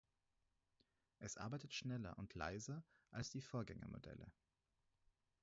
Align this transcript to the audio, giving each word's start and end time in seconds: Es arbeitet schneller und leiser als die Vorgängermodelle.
Es 1.19 1.37
arbeitet 1.37 1.75
schneller 1.75 2.17
und 2.17 2.33
leiser 2.33 2.83
als 3.11 3.29
die 3.29 3.39
Vorgängermodelle. 3.43 4.31